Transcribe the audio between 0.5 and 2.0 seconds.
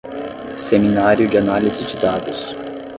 Seminário de análise de